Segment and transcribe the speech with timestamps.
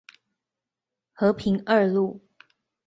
[1.13, 2.23] 和平二路